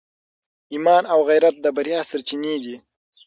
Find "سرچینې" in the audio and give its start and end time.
2.09-2.55